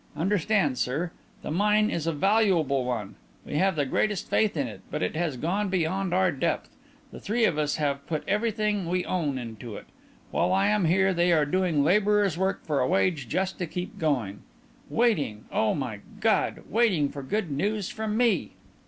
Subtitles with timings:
[0.17, 1.11] Understand, sir.
[1.43, 5.15] The mine is a valuable one; we have the greatest faith in it, but it
[5.15, 6.75] has gone beyond our depth.
[7.11, 9.85] The three of us have put everything we own into it.
[10.31, 13.99] While I am here they are doing labourers' work for a wage, just to keep
[13.99, 14.41] going...
[14.89, 16.63] waiting, oh, my God!
[16.67, 18.53] waiting for good news from me!"